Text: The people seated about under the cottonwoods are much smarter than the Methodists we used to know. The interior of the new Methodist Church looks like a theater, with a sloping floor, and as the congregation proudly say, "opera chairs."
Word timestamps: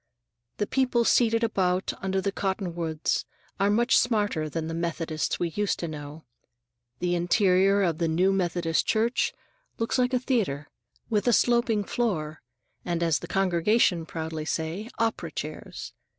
The 0.57 0.65
people 0.65 1.05
seated 1.05 1.43
about 1.43 1.93
under 2.01 2.21
the 2.21 2.31
cottonwoods 2.31 3.23
are 3.59 3.69
much 3.69 3.95
smarter 3.99 4.49
than 4.49 4.65
the 4.65 4.73
Methodists 4.73 5.39
we 5.39 5.49
used 5.49 5.77
to 5.77 5.87
know. 5.87 6.25
The 6.97 7.13
interior 7.13 7.83
of 7.83 7.99
the 7.99 8.07
new 8.07 8.33
Methodist 8.33 8.87
Church 8.87 9.31
looks 9.77 9.99
like 9.99 10.15
a 10.15 10.19
theater, 10.19 10.71
with 11.11 11.27
a 11.27 11.33
sloping 11.33 11.83
floor, 11.83 12.41
and 12.83 13.03
as 13.03 13.19
the 13.19 13.27
congregation 13.27 14.07
proudly 14.07 14.43
say, 14.43 14.89
"opera 14.97 15.29
chairs." 15.31 15.93